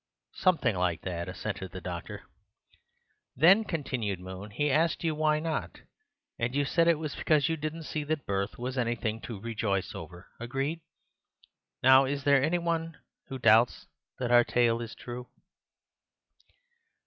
[0.33, 2.23] "Something like that," assented the doctor.
[3.35, 5.81] "Then," continued Moon, "he asked you why not,
[6.39, 9.93] and you said it was because you didn't see that birth was anything to rejoice
[9.93, 10.31] over.
[10.39, 10.81] Agreed?
[11.83, 13.85] Now is there any one who doubts
[14.17, 15.27] that our tale is true?"